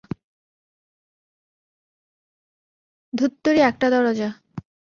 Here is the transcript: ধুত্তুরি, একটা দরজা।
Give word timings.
ধুত্তুরি, 3.13 3.59
একটা 3.61 3.87
দরজা। 3.89 4.29